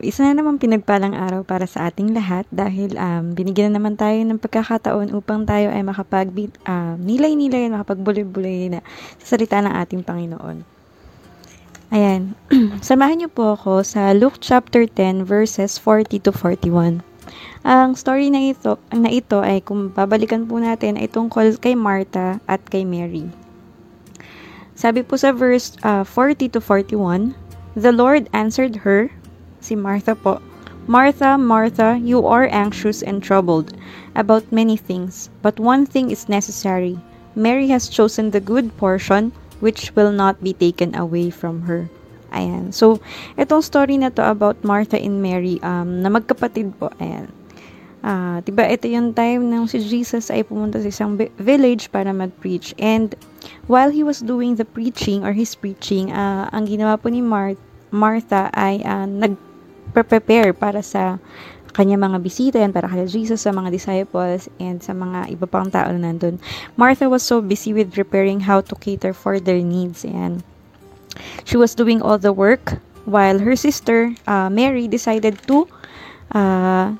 [0.00, 4.16] Isa na naman pinagpalang araw para sa ating lahat dahil um, binigyan na naman tayo
[4.16, 6.32] ng pagkakataon upang tayo ay makapag
[6.64, 8.80] uh, nilay-nilay, makapagbuloy-buloy na
[9.20, 10.80] sa salita ng ating Panginoon.
[11.90, 12.38] Ayan.
[12.86, 17.02] Samahan niyo po ako sa Luke chapter 10 verses 40 to 41.
[17.66, 22.40] Ang story na ito, na ito ay kung babalikan po natin ay tungkol kay Martha
[22.48, 23.28] at kay Mary.
[24.72, 27.36] Sabi po sa verse uh, 40 to 41,
[27.76, 29.12] The Lord answered her,
[29.60, 30.40] si Martha po,
[30.90, 33.72] Martha, Martha, you are anxious and troubled
[34.16, 36.98] about many things, but one thing is necessary.
[37.36, 39.30] Mary has chosen the good portion
[39.60, 41.86] which will not be taken away from her.
[42.32, 42.72] Ayan.
[42.74, 42.98] So,
[43.38, 46.90] itong story na to about Martha and Mary, um, na magkapatid po.
[46.98, 47.30] Ayan.
[48.00, 52.72] Uh, diba, ito yung time nang si Jesus ay pumunta sa isang village para mag-preach.
[52.80, 53.12] And
[53.68, 57.60] while he was doing the preaching or his preaching, uh, ang ginawa po ni Mar-
[57.92, 59.04] Martha ay uh,
[59.90, 61.18] nag-prepare para sa
[61.74, 65.70] kanya mga bisita yan para kay Jesus sa mga disciples and sa mga iba pang
[65.70, 66.38] tao na nandun.
[66.74, 70.42] Martha was so busy with preparing how to cater for their needs and
[71.46, 75.66] she was doing all the work while her sister uh, Mary decided to
[76.34, 76.94] uh,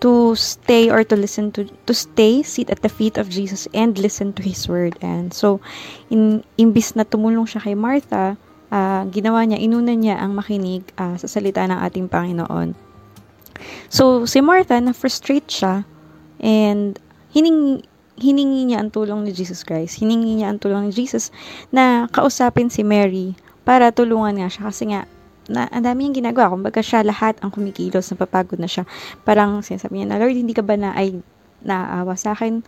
[0.00, 4.00] to stay or to listen to to stay sit at the feet of Jesus and
[4.00, 5.60] listen to his word and so
[6.10, 8.34] in imbis na tumulong siya kay Martha
[8.72, 12.72] uh, ginawa niya inuna niya ang makinig uh, sa salita ng ating Panginoon
[13.92, 15.84] so si Martha na frustrate siya
[16.40, 16.96] and
[17.36, 17.84] hining
[18.16, 21.28] hiningi niya ang tulong ni Jesus Christ hiningi niya ang tulong ni Jesus
[21.68, 25.06] na kausapin si Mary para tulungan nga siya kasi nga
[25.50, 26.54] na ang dami niyang ginagawa.
[26.54, 28.86] Kumbaga siya lahat ang kumikilos, napapagod na siya.
[29.26, 31.18] Parang sinasabi niya na, Lord, hindi ka ba na ay
[31.66, 32.62] naawa sa akin?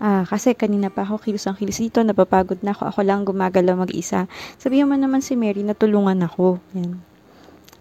[0.00, 3.84] Ah, kasi kanina pa ako kilos ang kilos dito, napapagod na ako, ako lang gumagalaw
[3.84, 4.24] mag-isa.
[4.56, 6.56] Sabihin mo naman si Mary na tulungan ako.
[6.72, 7.04] Yan.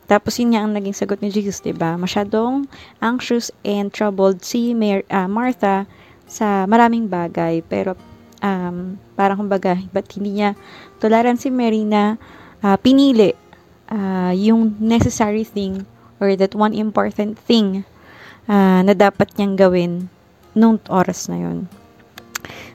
[0.03, 1.95] Tapos yun nga ang naging sagot ni Jesus, 'di ba?
[1.95, 2.67] Masyadong
[2.99, 5.87] anxious and troubled si Mary, uh, Martha
[6.27, 7.95] sa maraming bagay, pero
[8.43, 10.59] um, parang kumbaga, ba't hindi niya
[10.99, 12.19] tularan si Mary na
[12.59, 13.31] uh, pinili
[13.87, 15.87] uh, yung necessary thing
[16.19, 17.87] or that one important thing
[18.51, 19.91] uh, na dapat niyang gawin
[20.51, 21.78] nung oras na yon.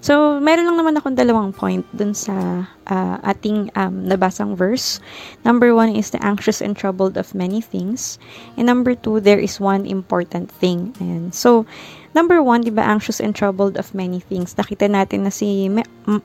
[0.05, 5.01] So, meron lang naman akong dalawang point dun sa uh, ating um, nabasang verse.
[5.45, 8.19] Number one is the anxious and troubled of many things.
[8.57, 10.93] And number two, there is one important thing.
[11.01, 11.65] And so,
[12.13, 14.55] number one, di ba, anxious and troubled of many things.
[14.55, 15.73] Nakita natin na si,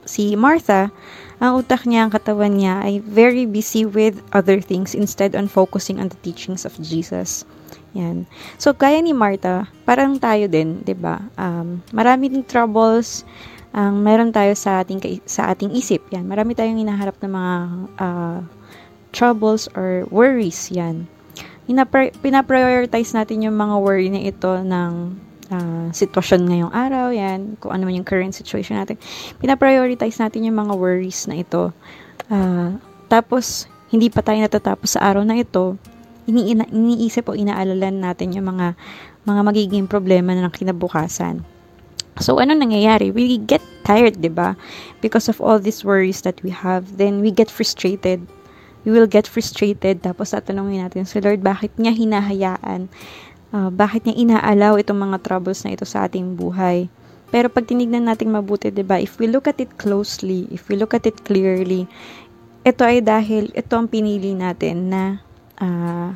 [0.04, 0.92] si Martha,
[1.40, 5.96] ang utak niya, ang katawan niya ay very busy with other things instead on focusing
[5.96, 7.48] on the teachings of Jesus.
[7.94, 8.28] Yan.
[8.60, 11.22] So, kaya ni Martha, parang tayo din, 'di ba?
[11.34, 13.26] Um, marami ding troubles
[13.70, 14.98] ang um, meron tayo sa ating
[15.30, 16.02] sa ating isip.
[16.10, 16.26] Yan.
[16.26, 17.54] Marami tayong hinaharap ng mga
[18.02, 18.38] uh,
[19.14, 20.70] troubles or worries.
[20.74, 21.06] Yan.
[22.18, 25.14] pinaprioritize natin yung mga worry na ito ng
[25.54, 28.96] uh, sitwasyon ngayong araw, yan, kung ano man yung current situation natin,
[29.38, 31.74] pinaprioritize natin yung mga worries na ito.
[32.26, 32.74] Uh,
[33.10, 35.78] tapos, hindi pa tayo natatapos sa araw na ito,
[36.28, 38.76] ini iniisip o inaalala natin yung mga
[39.24, 41.44] mga magiging problema na ng kinabukasan.
[42.20, 43.14] So, ano nangyayari?
[43.14, 44.58] We get tired, di ba?
[45.00, 48.20] Because of all these worries that we have, then we get frustrated.
[48.84, 50.04] We will get frustrated.
[50.04, 52.92] Tapos, tatanungin natin si Lord, bakit niya hinahayaan
[53.54, 56.86] uh, bakit niya inaalaw itong mga troubles na ito sa ating buhay.
[57.30, 58.98] Pero pag tinignan natin mabuti, 'di ba?
[58.98, 61.86] If we look at it closely, if we look at it clearly,
[62.66, 65.02] ito ay dahil ito ang pinili natin na
[65.60, 66.10] uh,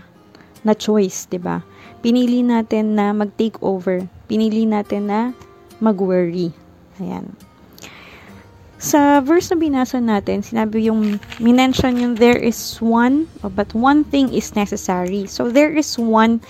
[0.64, 1.60] na choice, 'di ba?
[2.04, 4.04] Pinili natin na mag-take over.
[4.28, 5.20] Pinili natin na
[5.80, 6.52] mag-worry.
[7.00, 7.32] Ayan.
[8.84, 13.24] Sa verse na binasa natin, sinabi yung, minention yung there is one,
[13.56, 15.24] but one thing is necessary.
[15.24, 16.44] So, there is one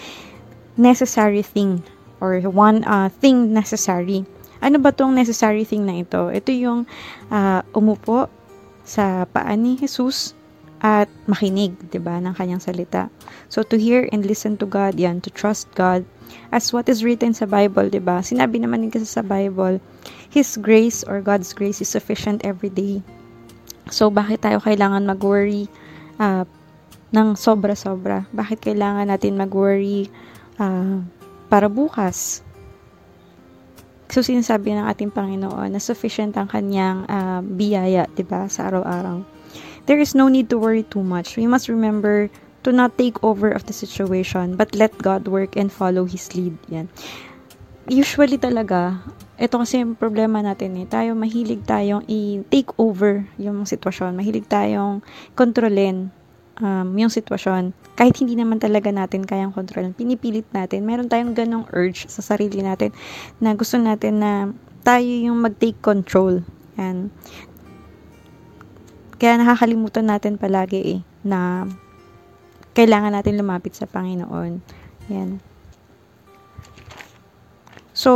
[0.75, 1.87] necessary thing
[2.19, 4.27] or one uh, thing necessary.
[4.59, 6.27] Ano ba tong necessary thing na ito?
[6.27, 6.91] Ito yung
[7.31, 8.27] uh, umupo
[8.83, 10.35] sa paa ni Jesus
[10.85, 13.09] at makinig, 'di ba, ng kanyang salita.
[13.49, 16.05] So to hear and listen to God, yan, to trust God
[16.53, 18.21] as what is written sa Bible, 'di ba?
[18.21, 19.81] Sinabi naman din kasi sa Bible,
[20.29, 23.01] his grace or God's grace is sufficient every day.
[23.89, 25.73] So bakit tayo kailangan mag-worry
[26.21, 26.45] uh,
[27.17, 28.29] ng sobra-sobra?
[28.37, 30.13] Bakit kailangan natin mag-worry
[30.61, 31.01] uh,
[31.49, 32.45] para bukas.
[34.11, 39.34] So, sinasabi ng ating Panginoon na sufficient ang kanyang uh, biyaya, di ba, sa araw-araw.
[39.85, 41.37] There is no need to worry too much.
[41.37, 42.33] We must remember
[42.65, 46.57] to not take over of the situation, but let God work and follow His lead.
[46.73, 46.89] Yan.
[47.85, 49.05] Usually talaga,
[49.37, 50.89] ito kasi yung problema natin eh.
[50.89, 54.17] Tayo, mahilig tayong i-take over yung sitwasyon.
[54.17, 55.05] Mahilig tayong
[55.37, 56.09] kontrolin
[56.65, 57.77] um, yung sitwasyon.
[57.93, 60.89] Kahit hindi naman talaga natin kayang kontrolin, pinipilit natin.
[60.89, 62.95] Meron tayong ganong urge sa sarili natin
[63.37, 64.33] na gusto natin na
[64.81, 66.41] tayo yung mag-take control.
[66.81, 67.13] Yan.
[69.25, 71.65] Kaya nakakalimutan natin palagi eh, na
[72.77, 74.61] kailangan natin lumapit sa Panginoon.
[75.09, 75.41] Yan.
[77.97, 78.13] So,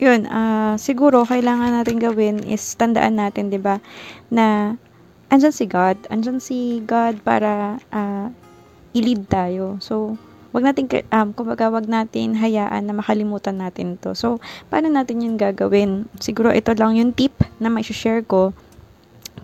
[0.00, 3.84] yun, uh, siguro kailangan natin gawin is tandaan natin, 'di ba,
[4.32, 4.80] na
[5.28, 8.32] andyan si God, andyan si God para uh,
[8.96, 9.76] i-lead tayo.
[9.84, 10.16] So,
[10.56, 14.16] wag natin um kumbaga wag natin hayaan na makalimutan natin 'to.
[14.16, 14.40] So,
[14.72, 16.08] paano natin 'yun gagawin?
[16.24, 18.56] Siguro ito lang yung tip na may share ko.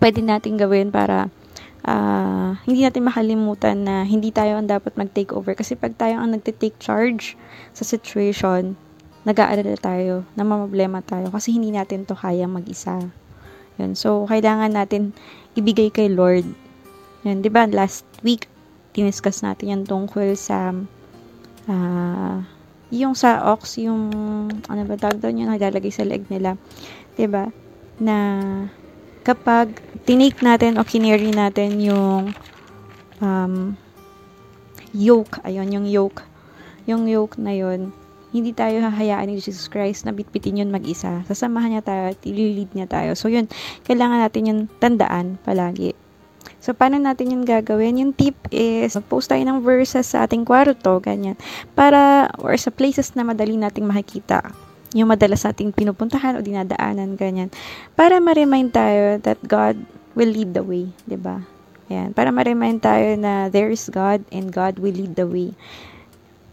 [0.00, 1.28] Pwede natin gawin para
[1.84, 6.32] uh, hindi natin makalimutan na hindi tayo ang dapat mag-take over kasi pag tayo ang
[6.32, 7.36] nagte-take charge
[7.76, 8.74] sa situation,
[9.28, 12.98] nag-aalala tayo, na problema tayo kasi hindi natin to kaya mag-isa.
[13.76, 13.96] Yun.
[13.96, 15.16] So, kailangan natin
[15.56, 16.44] ibigay kay Lord.
[17.24, 17.68] Yun, 'di ba?
[17.68, 18.48] Last week
[18.96, 20.74] diniscuss natin yan tungkol sa
[21.68, 22.36] uh,
[22.90, 24.10] yung sa ox, yung
[24.66, 26.56] ano ba tawag doon yung naglalagay sa leg nila.
[27.14, 27.48] 'Di ba?
[28.00, 28.16] Na
[29.22, 29.76] kapag
[30.08, 32.32] tinake natin o kinary natin yung
[33.20, 33.76] um,
[34.90, 36.24] yoke, ayun, yung yoke,
[36.88, 37.94] yung yoke na yun,
[38.30, 41.26] hindi tayo hahayaan ni Jesus Christ na bitbitin yun mag-isa.
[41.26, 43.18] Sasamahan niya tayo at ililid niya tayo.
[43.18, 43.50] So, yun,
[43.86, 45.98] kailangan natin yung tandaan palagi.
[46.62, 47.98] So, paano natin yun gagawin?
[47.98, 51.34] Yung tip is, post tayo ng verses sa ating kwarto, ganyan.
[51.74, 54.54] Para, or sa places na madali nating makikita.
[54.94, 57.48] Yung madalas nating pinupuntahan o dinadaanan, ganyan.
[57.94, 59.78] Para ma-remind tayo that God
[60.18, 61.36] will lead the way, ba diba?
[61.90, 62.10] Ayan.
[62.14, 65.54] Para ma-remind tayo na there is God and God will lead the way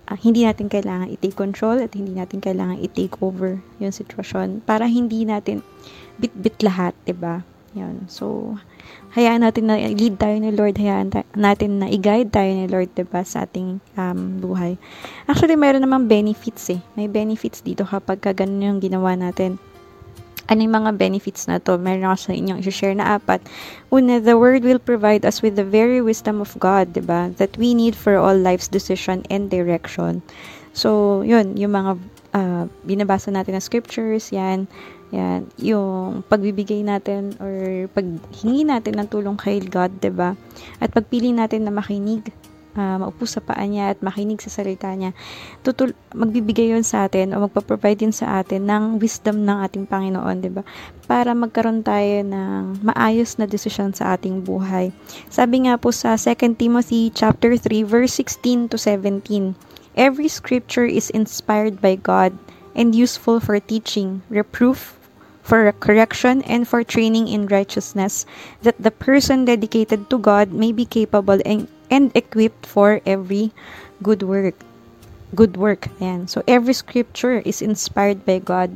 [0.08, 4.88] uh, hindi natin kailangan i-take control at hindi natin kailangan i-take over yung sitwasyon para
[4.88, 5.62] hindi natin
[6.18, 7.44] bit-bit lahat, 'di ba?
[7.78, 8.10] Yun.
[8.10, 8.56] So,
[9.14, 12.92] hayaan natin na lead tayo ni Lord, hayaan ta- natin na i-guide tayo ni Lord,
[13.10, 14.82] ba, sa ating um, buhay.
[15.30, 16.82] Actually, mayroon namang benefits eh.
[16.98, 19.62] May benefits dito kapag ka ganun yung ginawa natin
[20.48, 21.76] ano yung mga benefits na to?
[21.76, 23.44] Meron ako sa inyong i-share na apat.
[23.92, 27.36] Una, the Word will provide us with the very wisdom of God, ba?
[27.36, 30.24] That we need for all life's decision and direction.
[30.72, 31.92] So, yun, yung mga
[32.32, 34.72] uh, binabasa natin na scriptures, yan,
[35.08, 40.36] yan, yung pagbibigay natin or paghingi natin ng tulong kay God, 'di ba?
[40.84, 42.28] At pagpili natin na makinig
[42.78, 45.16] uh, maupo sa paa niya at makinig sa salita niya,
[45.64, 50.38] tutul magbibigay yon sa atin o magpa-provide din sa atin ng wisdom ng ating Panginoon,
[50.44, 50.68] 'di ba?
[51.10, 54.92] Para magkaroon tayo ng maayos na desisyon sa ating buhay.
[55.32, 59.56] Sabi nga po sa 2 Timothy chapter 3 verse 16 to 17,
[59.98, 62.38] Every scripture is inspired by God
[62.78, 64.97] and useful for teaching, reproof,
[65.48, 68.28] for correction and for training in righteousness,
[68.68, 73.56] that the person dedicated to God may be capable and and equipped for every
[74.04, 74.60] good work.
[75.32, 75.88] Good work.
[76.04, 76.28] Ayan.
[76.28, 78.76] So, every scripture is inspired by God.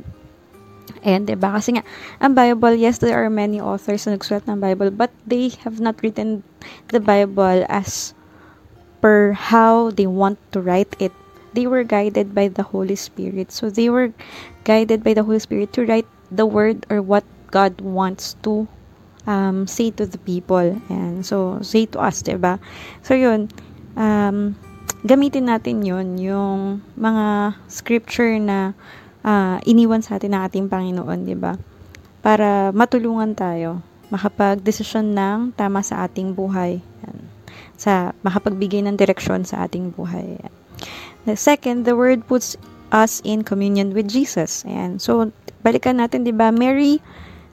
[1.04, 1.60] And, diba?
[1.60, 1.84] Kasi nga,
[2.24, 6.00] ang Bible, yes, there are many authors na nagsulat ng Bible, but they have not
[6.00, 6.40] written
[6.88, 8.16] the Bible as
[9.04, 11.12] per how they want to write it.
[11.52, 13.52] They were guided by the Holy Spirit.
[13.52, 14.12] So, they were
[14.64, 18.64] guided by the Holy Spirit to write the word or what God wants to
[19.28, 20.80] um, say to the people.
[20.88, 22.56] and So, say to us, diba?
[23.04, 23.52] So, yun.
[23.94, 24.56] Um,
[25.04, 28.72] gamitin natin yun, yung mga scripture na
[29.20, 31.60] uh, iniwan sa atin ng ating Panginoon, diba?
[32.24, 36.84] Para matulungan tayo makapag-desisyon ng tama sa ating buhay.
[37.08, 37.18] Yan.
[37.80, 40.36] Sa makapagbigay ng direksyon sa ating buhay.
[40.36, 40.52] Yan.
[41.24, 42.60] The second, the word puts
[42.92, 44.68] us in communion with Jesus.
[44.68, 45.00] Ayan.
[45.00, 46.50] So, balikan natin, di ba?
[46.50, 46.98] Mary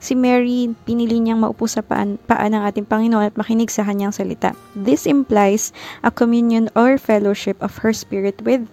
[0.00, 4.16] Si Mary, pinili niyang maupo sa paan, paan ng ating Panginoon at makinig sa kanyang
[4.16, 4.56] salita.
[4.72, 8.64] This implies a communion or fellowship of her spirit with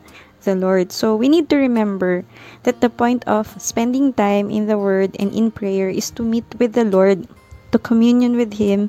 [0.48, 0.96] the Lord.
[0.96, 2.24] So we need to remember
[2.64, 6.48] that the point of spending time in the Word and in prayer is to meet
[6.64, 7.28] with the Lord,
[7.76, 8.88] to communion with Him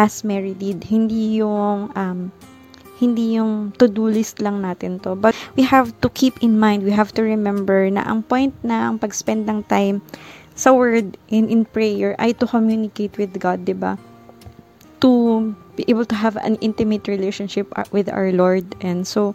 [0.00, 0.88] as Mary did.
[0.88, 2.32] Hindi yung um,
[3.00, 5.16] hindi yung to-do list lang natin to.
[5.16, 8.92] But we have to keep in mind, we have to remember na ang point na
[8.92, 10.04] ang pag-spend ng time
[10.52, 13.96] sa word in in prayer ay to communicate with God, 'di ba?
[15.00, 15.40] To
[15.80, 18.68] be able to have an intimate relationship uh, with our Lord.
[18.84, 19.32] And so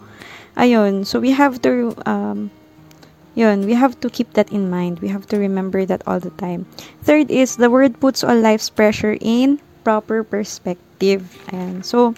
[0.53, 2.53] ayun, so we have to um
[3.33, 5.01] yun, we have to keep that in mind.
[5.01, 6.69] We have to remember that all the time.
[7.03, 11.25] Third is the word puts all life's pressure in proper perspective.
[11.51, 11.83] Ayan.
[11.83, 12.15] So,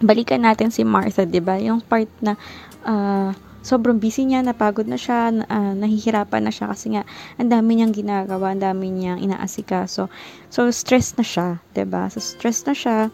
[0.00, 1.56] balikan natin si Martha, 'di ba?
[1.60, 2.36] Yung part na
[2.84, 3.32] uh,
[3.66, 7.02] sobrang busy niya, napagod na siya, uh, nahihirapan na siya kasi nga
[7.34, 10.06] ang dami niyang ginagawa, ang dami niyang inaasikaso.
[10.52, 12.06] So, stress na siya, 'di ba?
[12.12, 13.10] So, stress na siya.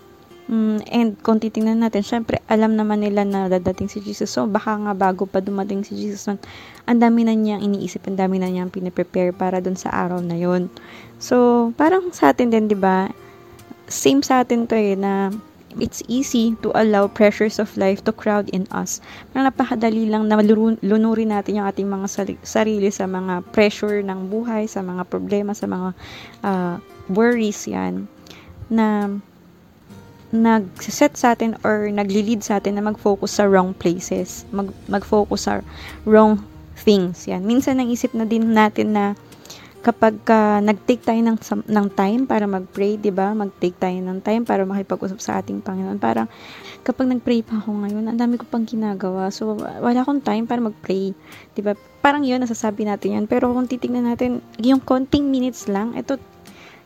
[0.51, 4.35] Mm, and kung titingnan natin, syempre, alam naman nila na dadating si Jesus.
[4.35, 6.27] So, baka nga bago pa dumating si Jesus,
[6.85, 10.35] ang dami na niyang iniisip, ang dami na niyang piniprepare para dun sa araw na
[10.35, 10.67] yon
[11.23, 13.07] So, parang sa atin din, di ba?
[13.87, 15.31] Same sa atin to eh, na
[15.79, 19.01] it's easy to allow pressures of life to crowd in us.
[19.33, 20.41] Parang napakadali lang na
[20.81, 22.07] lunurin natin yung ating mga
[22.43, 25.89] sarili sa mga pressure ng buhay, sa mga problema, sa mga
[26.45, 26.77] uh,
[27.09, 28.09] worries yan,
[28.69, 29.09] na
[30.33, 35.61] nag-set sa atin or nagli-lead sa atin na mag-focus sa wrong places, mag- mag-focus sa
[36.09, 36.41] wrong
[36.73, 37.29] things.
[37.29, 37.45] Yan.
[37.45, 39.05] Minsan naisip na din natin na
[39.83, 43.35] kapag uh, nag-take tayo ng, ng time para mag-pray, di ba?
[43.35, 45.99] Mag-take tayo ng time para makipag-usap sa ating Panginoon.
[45.99, 46.31] Parang
[46.87, 49.35] kapag nag-pray pa ako ngayon, ang dami ko pang ginagawa.
[49.35, 51.11] So, wala akong time para mag-pray.
[51.53, 51.75] Di ba?
[51.99, 53.25] Parang yun, nasasabi natin yan.
[53.27, 56.15] Pero kung titignan natin, yung konting minutes lang, ito,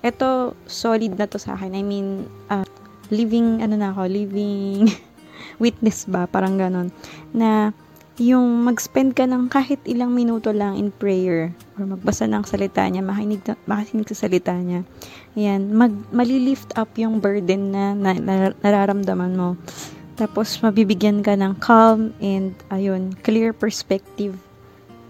[0.00, 1.76] ito solid na to sa akin.
[1.76, 2.64] I mean, uh,
[3.12, 4.88] living, ano na ako, living
[5.62, 6.88] witness ba, parang ganon,
[7.36, 7.76] na
[8.16, 13.04] yung mag-spend ka ng kahit ilang minuto lang in prayer or magbasa ng salita niya,
[13.04, 14.88] makinig, makinig sa salita niya.
[15.36, 19.60] Ayan, mag, malilift up yung burden na, na, na nararamdaman mo.
[20.16, 24.32] Tapos, mabibigyan ka ng calm and, ayun, clear perspective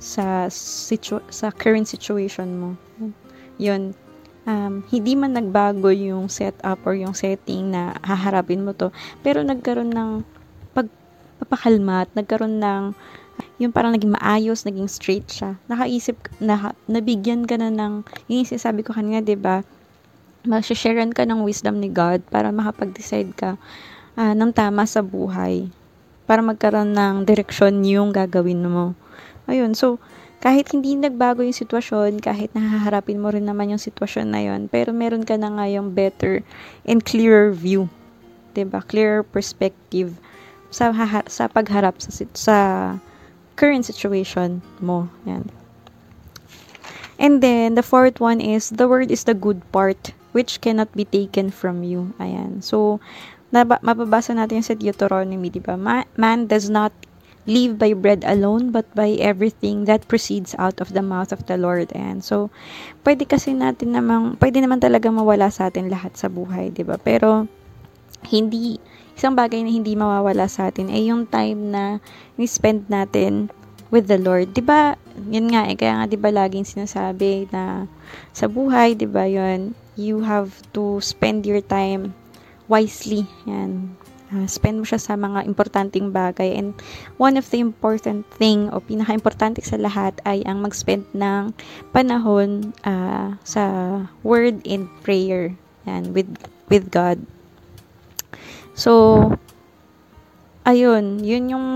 [0.02, 2.70] sa, situ- sa current situation mo.
[3.62, 3.94] Yun,
[4.50, 8.90] um, hindi man nagbago yung setup or yung setting na haharapin mo to,
[9.22, 10.10] pero nagkaroon ng
[11.36, 12.84] pagpapakalma at nagkaroon ng
[13.60, 15.56] yung parang naging maayos, naging straight siya.
[15.68, 19.56] Nakaisip, na, nabigyan ka na ng, yung sinasabi ko kanina, ba diba,
[20.44, 23.60] mag-sharean ka ng wisdom ni God para makapag-decide ka
[24.16, 25.68] uh, ng tama sa buhay.
[26.24, 28.92] Para magkaroon ng direksyon yung gagawin mo.
[29.48, 30.00] Ayun, so,
[30.40, 34.92] kahit hindi nagbago yung sitwasyon, kahit nahaharapin mo rin naman yung sitwasyon na yon, pero
[34.92, 36.44] meron ka na nga yung better
[36.84, 37.88] and clearer view.
[38.52, 38.84] 'Di ba?
[38.84, 40.20] Clearer perspective
[40.76, 40.92] sa
[41.24, 42.56] sa pagharap sa sa
[43.56, 45.08] current situation mo.
[45.24, 45.48] Yan.
[47.16, 51.08] And then the fourth one is the word is the good part which cannot be
[51.08, 52.12] taken from you.
[52.20, 52.60] Ayan.
[52.60, 53.00] So
[53.48, 55.80] naba, mababasa natin sa Deuteronomy, 'di ba?
[55.80, 56.92] Man does not
[57.46, 61.54] live by bread alone, but by everything that proceeds out of the mouth of the
[61.54, 61.94] Lord.
[61.94, 62.50] And so,
[63.06, 66.98] pwede kasi natin namang, pwede naman talaga mawala sa atin lahat sa buhay, di ba?
[66.98, 67.46] Pero,
[68.26, 68.82] hindi,
[69.16, 71.98] isang bagay na hindi mawawala sa atin ay yung time na
[72.36, 73.48] ni-spend natin
[73.88, 74.52] with the Lord.
[74.52, 74.94] 'Di ba?
[75.16, 77.88] Yun nga eh kaya nga 'di ba laging sinasabi na
[78.36, 79.24] sa buhay, 'di ba?
[79.24, 82.12] Yun, you have to spend your time
[82.68, 83.24] wisely.
[83.48, 83.96] Yan
[84.32, 86.56] uh, spend mo siya sa mga importanteng bagay.
[86.56, 86.74] And
[87.18, 91.54] one of the important thing o pinaka-importante sa lahat ay ang mag-spend ng
[91.94, 93.62] panahon uh, sa
[94.26, 95.54] word and prayer
[95.86, 96.30] yan, with,
[96.66, 97.22] with God.
[98.76, 99.32] So,
[100.68, 101.66] ayun, yun yung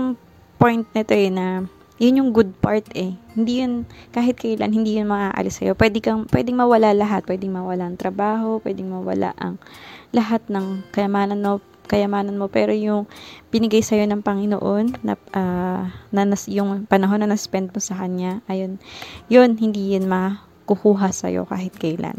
[0.61, 1.65] point nito eh na
[2.01, 3.13] yun yung good part eh.
[3.37, 5.77] Hindi yun, kahit kailan, hindi yun maaalis sa'yo.
[5.77, 7.25] Pwede kang, pwedeng mawala lahat.
[7.29, 9.61] Pwedeng mawala ang trabaho, pwedeng mawala ang
[10.09, 13.03] lahat ng kayamanan mo, kayamanan mo pero yung
[13.51, 17.99] binigay sa iyo ng Panginoon na, uh, na nas, yung panahon na na-spend mo sa
[17.99, 18.79] kanya ayun
[19.27, 22.15] yun hindi yun makukuha sa iyo kahit kailan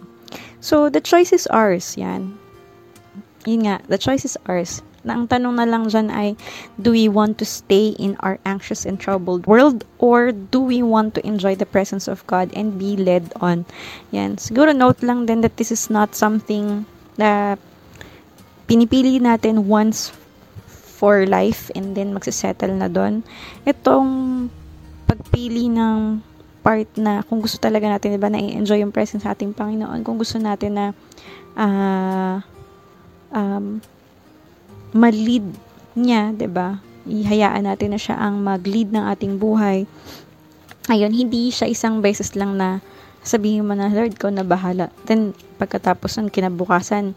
[0.61, 2.37] so the choice is ours yan
[3.45, 6.39] yun nga the choice is ours na ang tanong na lang dyan ay,
[6.79, 11.15] do we want to stay in our anxious and troubled world or do we want
[11.19, 13.67] to enjoy the presence of God and be led on?
[14.15, 14.39] Yan.
[14.39, 16.87] Siguro note lang din that this is not something
[17.19, 17.59] na
[18.71, 20.15] pinipili natin once
[21.03, 23.27] for life and then magsisettle na doon.
[23.67, 24.47] Itong
[25.11, 26.23] pagpili ng
[26.63, 30.15] part na kung gusto talaga natin, 'di ba, na-enjoy yung presence sa ating Panginoon, kung
[30.15, 30.87] gusto natin na
[31.59, 32.39] uh,
[33.33, 33.81] um,
[34.93, 35.45] ma-lead
[35.97, 36.79] niya, 'di ba?
[37.09, 39.89] Ihayaan natin na siya ang mag-lead ng ating buhay.
[40.87, 42.79] Ayun, hindi siya isang beses lang na
[43.23, 44.91] sabihin mo na, Lord, ko na bahala.
[45.07, 47.15] Then, pagkatapos ng kinabukasan,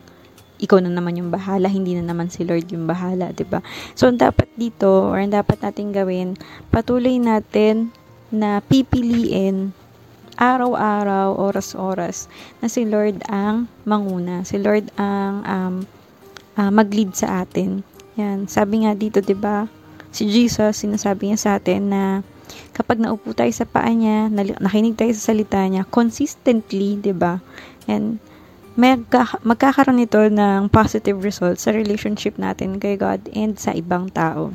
[0.62, 3.60] ikaw na naman yung bahala, hindi na naman si Lord yung bahala, 'di ba?
[3.92, 6.40] So dapat dito or dapat nating gawin,
[6.72, 7.92] patuloy natin
[8.32, 9.76] na pipiliin
[10.36, 12.28] araw-araw, oras-oras
[12.60, 15.76] na si Lord ang manguna, si Lord ang um,
[16.60, 17.84] uh, mag-lead sa atin.
[18.16, 19.68] Yan, sabi nga dito, 'di ba?
[20.16, 22.04] Si Jesus sinasabi niya sa atin na
[22.72, 27.44] kapag naupo tayo sa paa niya, nakinig tayo sa salita niya consistently, 'di ba?
[27.86, 28.24] And
[28.76, 34.52] magka, magkakaroon nito ng positive results sa relationship natin kay God and sa ibang tao.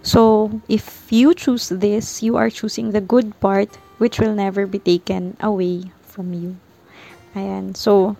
[0.00, 3.68] So, if you choose this, you are choosing the good part
[4.00, 6.56] which will never be taken away from you.
[7.30, 7.78] Ayan.
[7.78, 8.18] So,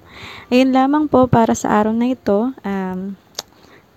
[0.55, 2.55] ayun lamang po para sa araw na ito.
[2.63, 3.19] Um,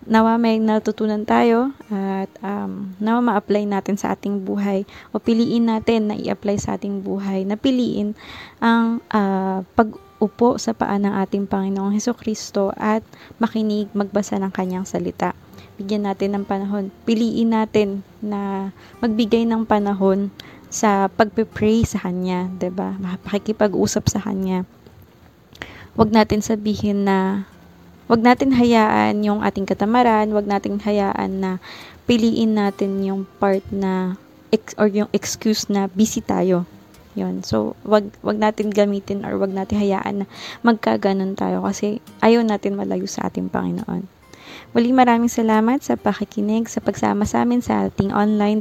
[0.04, 4.84] nawa may natutunan tayo at um, nawa ma-apply natin sa ating buhay
[5.16, 8.12] o piliin natin na i-apply sa ating buhay na piliin
[8.60, 13.04] ang uh, pag-upo sa paa ng ating Panginoong Heso Kristo at
[13.40, 15.32] makinig magbasa ng kanyang salita.
[15.80, 16.94] Bigyan natin ng panahon.
[17.08, 18.70] Piliin natin na
[19.02, 20.30] magbigay ng panahon
[20.74, 22.98] sa pagpe-pray sa Kanya, 'di ba?
[22.98, 24.66] Makikipag-usap sa Kanya.
[25.94, 27.48] Huwag natin sabihin na
[28.04, 31.52] Huwag natin hayaan yung ating katamaran, huwag natin hayaan na
[32.04, 34.20] piliin natin yung part na
[34.52, 36.68] ex, or yung excuse na busy tayo.
[37.16, 37.48] Yun.
[37.48, 40.28] So, wag wag natin gamitin or wag natin hayaan na
[40.68, 44.04] magkaganon tayo kasi ayaw natin malayo sa ating Panginoon.
[44.76, 48.52] Muli maraming salamat sa pakikinig, sa pagsama sa amin sa ating online